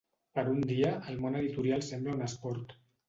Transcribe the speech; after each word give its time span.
Per 0.37 0.43
un 0.53 0.61
dia, 0.71 0.93
el 1.11 1.21
món 1.25 1.37
editorial 1.41 1.85
sembla 1.91 2.17
un 2.19 2.25
esport. 2.29 2.75